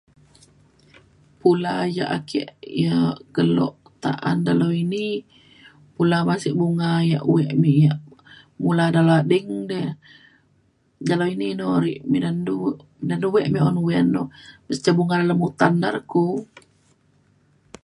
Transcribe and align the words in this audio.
pula 1.39 1.75
yak 1.97 2.11
ake 2.17 2.41
yak 2.85 3.15
kelo 3.35 3.67
ta’an 4.03 4.37
dalau 4.47 4.71
ini 4.83 5.05
pula 5.95 6.17
ban 6.27 6.39
se 6.43 6.49
bunga 6.59 6.91
yak 7.11 7.23
wek 7.33 7.51
me 7.61 7.71
yak 7.85 7.99
mula 8.63 8.85
dalau 8.95 9.15
ading 9.21 9.49
de. 9.71 9.81
dalau 11.09 11.27
ini 11.35 11.45
inu 11.53 11.67
re 11.83 11.93
midan 12.11 12.37
du 12.47 12.55
midan 13.01 13.19
du 13.23 13.27
wek 13.35 13.47
me 13.53 13.59
uyan 13.87 14.05
nu 14.13 14.23
le 14.69 14.73
ca 14.83 14.91
bunga 14.97 15.15
dalem 15.21 15.39
utan 15.49 15.73
de 15.81 15.87
re 15.95 16.01
ku. 16.11 16.25